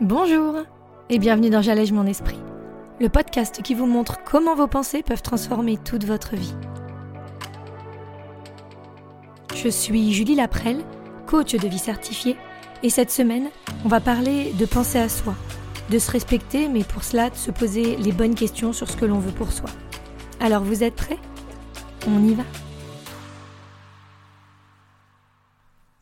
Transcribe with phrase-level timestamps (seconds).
[0.00, 0.56] Bonjour
[1.08, 2.40] et bienvenue dans J'allège mon esprit,
[3.00, 6.52] le podcast qui vous montre comment vos pensées peuvent transformer toute votre vie.
[9.54, 10.84] Je suis Julie Laprelle,
[11.28, 12.36] coach de vie certifiée,
[12.82, 13.50] et cette semaine,
[13.84, 15.36] on va parler de penser à soi,
[15.90, 19.04] de se respecter, mais pour cela de se poser les bonnes questions sur ce que
[19.04, 19.70] l'on veut pour soi.
[20.40, 21.20] Alors vous êtes prêts?
[22.08, 22.42] On y va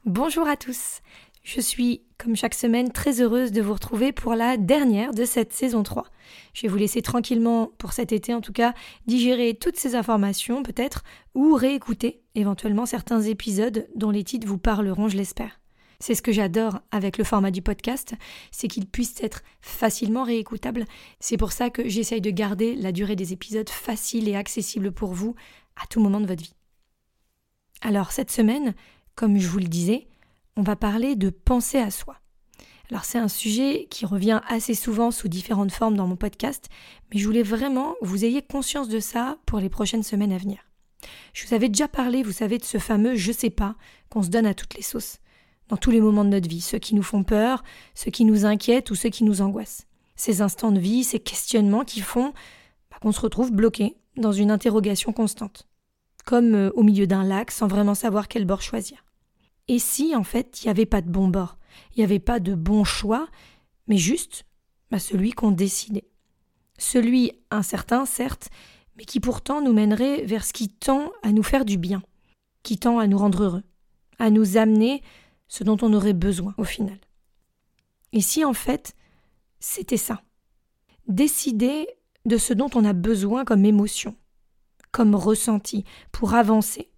[0.06, 1.02] Bonjour à tous
[1.42, 5.52] je suis, comme chaque semaine, très heureuse de vous retrouver pour la dernière de cette
[5.52, 6.06] saison 3.
[6.54, 8.74] Je vais vous laisser tranquillement, pour cet été en tout cas,
[9.06, 11.02] digérer toutes ces informations peut-être,
[11.34, 15.60] ou réécouter éventuellement certains épisodes dont les titres vous parleront, je l'espère.
[15.98, 18.14] C'est ce que j'adore avec le format du podcast,
[18.50, 20.84] c'est qu'il puisse être facilement réécoutable.
[21.20, 25.12] C'est pour ça que j'essaye de garder la durée des épisodes facile et accessible pour
[25.12, 25.34] vous
[25.80, 26.54] à tout moment de votre vie.
[27.82, 28.74] Alors cette semaine,
[29.14, 30.08] comme je vous le disais,
[30.56, 32.16] on va parler de penser à soi.
[32.90, 36.68] Alors c'est un sujet qui revient assez souvent sous différentes formes dans mon podcast,
[37.10, 40.38] mais je voulais vraiment que vous ayez conscience de ça pour les prochaines semaines à
[40.38, 40.58] venir.
[41.32, 43.76] Je vous avais déjà parlé, vous savez, de ce fameux je sais pas
[44.10, 45.18] qu'on se donne à toutes les sauces,
[45.68, 48.44] dans tous les moments de notre vie, ceux qui nous font peur, ceux qui nous
[48.44, 49.86] inquiètent ou ceux qui nous angoissent.
[50.16, 52.34] Ces instants de vie, ces questionnements qui font
[52.90, 55.66] bah, qu'on se retrouve bloqué dans une interrogation constante,
[56.26, 59.02] comme euh, au milieu d'un lac sans vraiment savoir quel bord choisir.
[59.68, 61.58] Et si, en fait, il n'y avait pas de bon bord,
[61.94, 63.28] il n'y avait pas de bon choix,
[63.86, 64.44] mais juste
[64.90, 66.08] bah, celui qu'on décidait.
[66.78, 68.50] Celui incertain, certes,
[68.96, 72.02] mais qui pourtant nous mènerait vers ce qui tend à nous faire du bien,
[72.62, 73.62] qui tend à nous rendre heureux,
[74.18, 75.02] à nous amener
[75.48, 76.98] ce dont on aurait besoin au final.
[78.12, 78.94] Et si, en fait,
[79.60, 80.22] c'était ça?
[81.08, 81.86] Décider
[82.26, 84.16] de ce dont on a besoin comme émotion,
[84.90, 86.90] comme ressenti, pour avancer,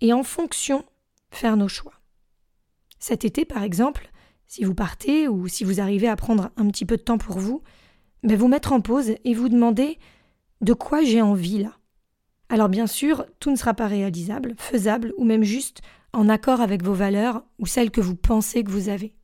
[0.00, 0.84] et en fonction,
[1.30, 1.94] faire nos choix.
[2.98, 4.10] Cet été, par exemple,
[4.46, 7.38] si vous partez ou si vous arrivez à prendre un petit peu de temps pour
[7.38, 7.62] vous,
[8.22, 9.98] ben vous mettre en pause et vous demander
[10.60, 11.76] de quoi j'ai envie là.
[12.48, 15.80] Alors bien sûr, tout ne sera pas réalisable, faisable ou même juste
[16.12, 19.14] en accord avec vos valeurs ou celles que vous pensez que vous avez.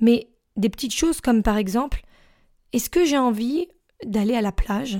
[0.00, 2.04] Mais des petites choses comme par exemple,
[2.72, 3.66] est-ce que j'ai envie
[4.04, 4.98] d'aller à la plage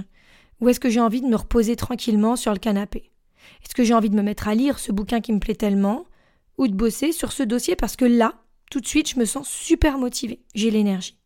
[0.60, 3.12] ou est-ce que j'ai envie de me reposer tranquillement sur le canapé?
[3.64, 6.04] Est-ce que j'ai envie de me mettre à lire ce bouquin qui me plaît tellement
[6.62, 8.34] ou de bosser sur ce dossier parce que là,
[8.70, 11.18] tout de suite, je me sens super motivée, j'ai l'énergie.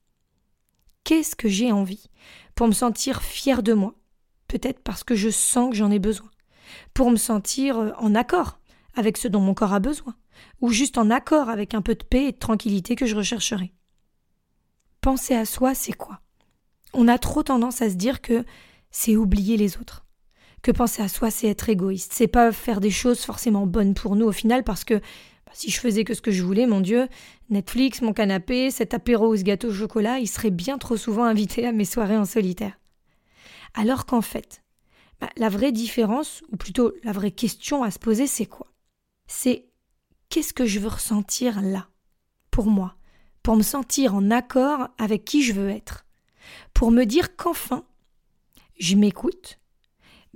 [1.05, 2.09] Qu'est-ce que j'ai envie
[2.55, 3.95] Pour me sentir fière de moi,
[4.49, 6.31] peut-être parce que je sens que j'en ai besoin,
[6.95, 8.59] pour me sentir euh, en accord
[8.95, 10.17] avec ce dont mon corps a besoin,
[10.63, 13.75] ou juste en accord avec un peu de paix et de tranquillité que je rechercherai.
[15.03, 16.23] Penser à soi, c'est quoi?
[16.95, 18.47] On a trop tendance à se dire que
[18.91, 20.06] c'est oublier les autres
[20.67, 22.13] que penser à soi, c'est être égoïste.
[22.13, 25.71] C'est pas faire des choses forcément bonnes pour nous au final, parce que bah, si
[25.71, 27.07] je faisais que ce que je voulais, mon Dieu,
[27.51, 31.23] Netflix, mon canapé, cet apéro ou ce gâteau au chocolat, il serait bien trop souvent
[31.23, 32.81] invité à mes soirées en solitaire.
[33.75, 34.65] Alors qu'en fait,
[35.21, 38.67] bah, la vraie différence, ou plutôt la vraie question à se poser, c'est quoi?
[39.29, 39.69] C'est
[40.31, 41.87] qu'est-ce que je veux ressentir là,
[42.51, 42.97] pour moi,
[43.45, 46.07] pour me sentir en accord avec qui je veux être,
[46.75, 47.85] pour me dire qu'enfin,
[48.81, 49.61] je m'écoute,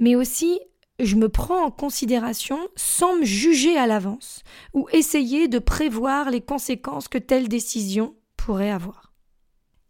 [0.00, 0.58] mais aussi
[0.98, 4.42] je me prends en considération sans me juger à l'avance
[4.74, 9.14] ou essayer de prévoir les conséquences que telle décision pourrait avoir.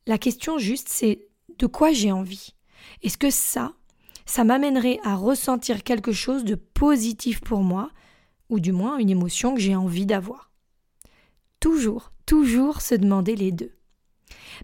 [0.06, 1.26] La question juste c'est
[1.58, 2.54] de quoi j'ai envie?
[3.02, 3.74] Est-ce que ça,
[4.24, 7.90] ça m'amènerait à ressentir quelque chose de positif pour moi
[8.48, 10.50] ou du moins une émotion que j'ai envie d'avoir?
[11.58, 13.72] Toujours, toujours se demander les deux.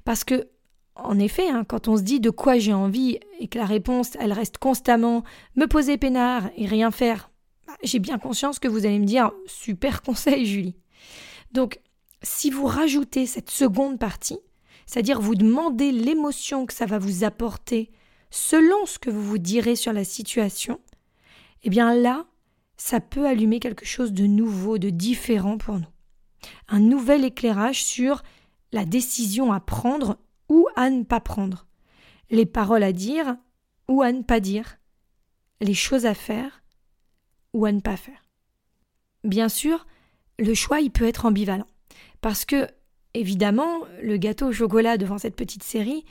[0.05, 0.49] Parce que
[0.97, 4.17] en effet, hein, quand on se dit de quoi j'ai envie et que la réponse,
[4.19, 5.25] elle reste constamment
[5.55, 7.31] me poser peinard et rien faire,
[7.67, 10.77] bah, j'ai bien conscience que vous allez me dire super conseil, Julie.
[11.53, 11.81] Donc,
[12.23, 14.39] si vous rajoutez cette seconde partie,
[14.87, 17.91] c'est-à-dire vous demandez l'émotion que ça va vous apporter
[18.31, 20.81] selon ce que vous vous direz sur la situation,
[21.63, 22.27] eh bien là,
[22.77, 25.87] ça peut allumer quelque chose de nouveau, de différent pour nous.
[26.69, 28.23] Un nouvel éclairage sur
[28.73, 31.67] la décision à prendre ou à ne pas prendre,
[32.31, 33.37] les paroles à dire
[33.89, 34.79] ou à ne pas dire,
[35.61, 36.63] les choses à faire
[37.53, 38.23] ou à ne pas faire.
[39.25, 39.87] Bien sûr,
[40.39, 41.67] le choix il peut être ambivalent,
[42.21, 42.69] parce que,
[43.15, 46.05] évidemment, le gâteau au chocolat devant cette petite série,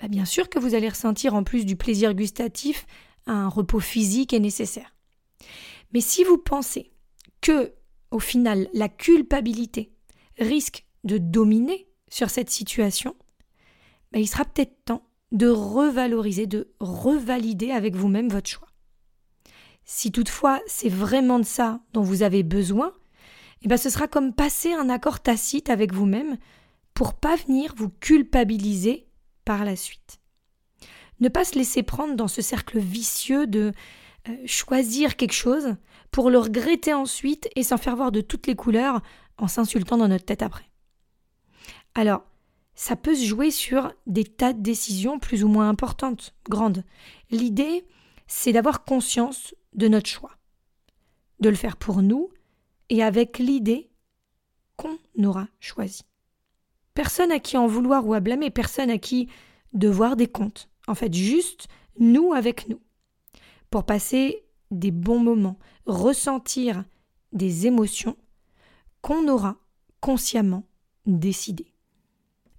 [0.00, 2.86] bah, bien sûr que vous allez ressentir en plus du plaisir gustatif
[3.26, 4.94] un repos physique est nécessaire.
[5.92, 6.90] Mais si vous pensez
[7.40, 7.72] que,
[8.10, 9.92] au final, la culpabilité
[10.38, 13.14] risque de dominer sur cette situation,
[14.12, 18.68] bah, il sera peut-être temps de revaloriser, de revalider avec vous-même votre choix.
[19.84, 22.94] Si toutefois c'est vraiment de ça dont vous avez besoin,
[23.62, 26.36] eh ben ce sera comme passer un accord tacite avec vous-même
[26.94, 29.06] pour pas venir vous culpabiliser
[29.44, 30.20] par la suite.
[31.20, 33.72] Ne pas se laisser prendre dans ce cercle vicieux de
[34.28, 35.76] euh, choisir quelque chose
[36.10, 39.02] pour le regretter ensuite et s'en faire voir de toutes les couleurs
[39.38, 40.68] en s'insultant dans notre tête après.
[41.94, 42.24] Alors,
[42.80, 46.82] ça peut se jouer sur des tas de décisions plus ou moins importantes, grandes.
[47.30, 47.86] L'idée,
[48.26, 50.30] c'est d'avoir conscience de notre choix,
[51.40, 52.30] de le faire pour nous
[52.88, 53.90] et avec l'idée
[54.76, 56.04] qu'on aura choisi.
[56.94, 59.28] Personne à qui en vouloir ou à blâmer, personne à qui
[59.74, 60.70] devoir des comptes.
[60.86, 61.68] En fait, juste
[61.98, 62.80] nous avec nous.
[63.68, 66.82] Pour passer des bons moments, ressentir
[67.32, 68.16] des émotions
[69.02, 69.58] qu'on aura
[70.00, 70.64] consciemment
[71.04, 71.69] décidées.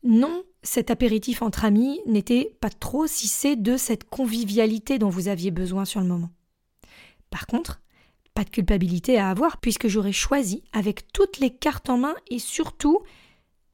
[0.04, 5.52] Non, cet apéritif entre amis n'était pas trop c'est de cette convivialité dont vous aviez
[5.52, 6.32] besoin sur le moment.
[7.30, 7.82] Par contre,
[8.34, 12.40] pas de culpabilité à avoir puisque j'aurais choisi avec toutes les cartes en main et
[12.40, 13.00] surtout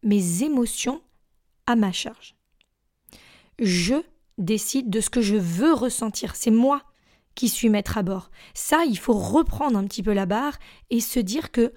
[0.04, 1.02] mes émotions
[1.66, 2.36] à ma charge.
[3.60, 3.96] Je
[4.38, 6.36] décide de ce que je veux ressentir.
[6.36, 6.84] C'est moi
[7.36, 8.32] qui suis maître à bord.
[8.54, 10.58] Ça, il faut reprendre un petit peu la barre
[10.90, 11.74] et se dire que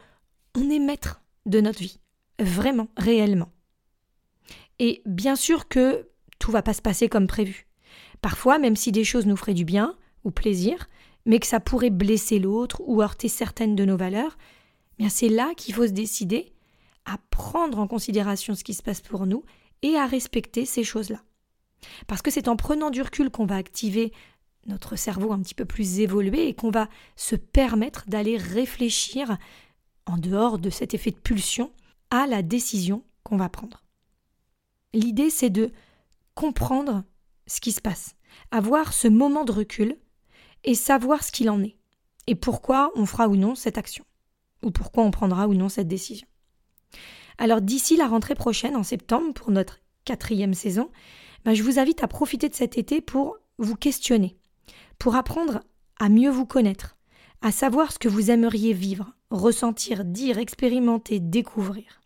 [0.57, 2.01] on est maître de notre vie.
[2.39, 3.51] Vraiment, réellement.
[4.81, 7.69] Et bien sûr que tout va pas se passer comme prévu.
[8.23, 9.95] Parfois, même si des choses nous feraient du bien
[10.25, 10.89] ou plaisir,
[11.27, 14.39] mais que ça pourrait blesser l'autre ou heurter certaines de nos valeurs,
[14.99, 16.55] bien c'est là qu'il faut se décider
[17.05, 19.45] à prendre en considération ce qui se passe pour nous
[19.83, 21.23] et à respecter ces choses-là.
[22.07, 24.13] Parce que c'est en prenant du recul qu'on va activer
[24.67, 29.37] notre cerveau un petit peu plus évolué et qu'on va se permettre d'aller réfléchir
[30.07, 31.71] en dehors de cet effet de pulsion
[32.11, 33.83] à la décision qu'on va prendre.
[34.93, 35.73] L'idée c'est de
[36.35, 37.05] comprendre
[37.47, 38.15] ce qui se passe,
[38.51, 39.97] avoir ce moment de recul
[40.65, 41.77] et savoir ce qu'il en est
[42.27, 44.05] et pourquoi on fera ou non cette action
[44.63, 46.27] ou pourquoi on prendra ou non cette décision.
[47.39, 50.91] Alors d'ici la rentrée prochaine, en septembre, pour notre quatrième saison,
[51.45, 54.37] ben, je vous invite à profiter de cet été pour vous questionner,
[54.99, 55.61] pour apprendre
[55.99, 56.97] à mieux vous connaître,
[57.41, 62.01] à savoir ce que vous aimeriez vivre, ressentir, dire, expérimenter, découvrir.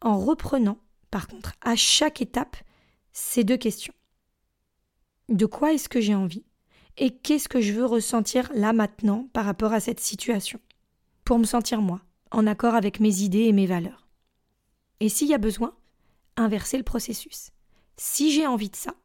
[0.00, 0.78] En reprenant,
[1.14, 2.56] par contre, à chaque étape,
[3.12, 3.94] ces deux questions.
[5.28, 6.44] De quoi est-ce que j'ai envie
[6.96, 10.58] Et qu'est-ce que je veux ressentir là maintenant par rapport à cette situation
[11.24, 12.00] Pour me sentir moi,
[12.32, 14.08] en accord avec mes idées et mes valeurs?
[14.98, 15.76] Et s'il y a besoin,
[16.36, 17.52] inverser le processus.
[17.96, 18.96] Si j'ai envie de ça,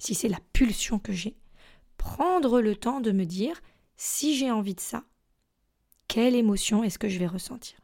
[0.00, 1.36] si c'est la pulsion que j'ai,
[1.96, 3.62] prendre le temps de me dire
[3.96, 5.04] si j'ai envie de ça,
[6.08, 7.78] quelle émotion est-ce que je vais ressentir?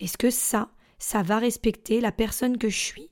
[0.00, 3.10] Est-ce que ça, ça va respecter la personne que je suis,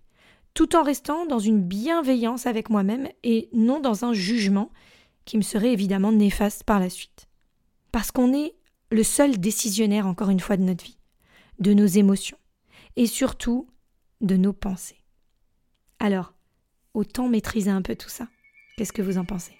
[0.54, 4.70] tout en restant dans une bienveillance avec moi-même et non dans un jugement
[5.24, 7.28] qui me serait évidemment néfaste par la suite.
[7.90, 8.54] Parce qu'on est
[8.90, 10.98] le seul décisionnaire, encore une fois, de notre vie,
[11.58, 12.38] de nos émotions,
[12.96, 13.68] et surtout
[14.20, 15.02] de nos pensées.
[15.98, 16.34] Alors,
[16.94, 18.28] autant maîtriser un peu tout ça.
[18.76, 19.56] Qu'est-ce que vous en pensez?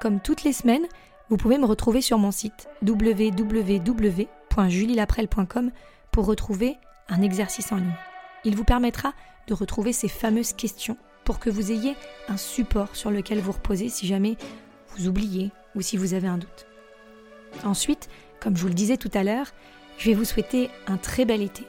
[0.00, 0.88] Comme toutes les semaines,
[1.32, 5.70] vous pouvez me retrouver sur mon site www.julielaprel.com
[6.10, 6.76] pour retrouver
[7.08, 7.96] un exercice en ligne.
[8.44, 9.14] Il vous permettra
[9.46, 11.96] de retrouver ces fameuses questions pour que vous ayez
[12.28, 14.36] un support sur lequel vous reposer si jamais
[14.90, 16.66] vous oubliez ou si vous avez un doute.
[17.64, 19.54] Ensuite, comme je vous le disais tout à l'heure,
[19.96, 21.64] je vais vous souhaiter un très bel été.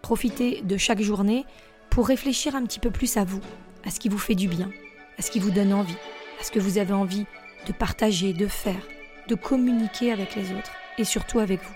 [0.00, 1.44] Profitez de chaque journée
[1.90, 3.40] pour réfléchir un petit peu plus à vous,
[3.84, 4.70] à ce qui vous fait du bien,
[5.18, 5.98] à ce qui vous donne envie,
[6.40, 7.26] à ce que vous avez envie
[7.66, 8.86] de partager, de faire,
[9.28, 11.74] de communiquer avec les autres et surtout avec vous.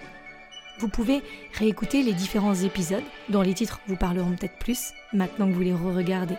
[0.79, 5.53] Vous pouvez réécouter les différents épisodes dont les titres vous parleront peut-être plus maintenant que
[5.53, 6.37] vous les re-regardez.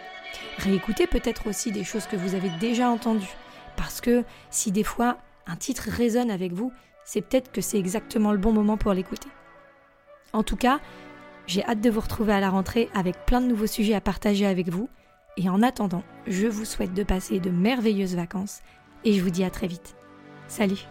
[0.58, 3.36] Réécoutez peut-être aussi des choses que vous avez déjà entendues
[3.77, 6.72] parce que si des fois un titre résonne avec vous,
[7.03, 9.29] c'est peut-être que c'est exactement le bon moment pour l'écouter.
[10.34, 10.79] En tout cas,
[11.48, 14.46] j'ai hâte de vous retrouver à la rentrée avec plein de nouveaux sujets à partager
[14.46, 14.89] avec vous.
[15.38, 18.62] Et en attendant, je vous souhaite de passer de merveilleuses vacances
[19.03, 19.96] et je vous dis à très vite.
[20.48, 20.86] Salut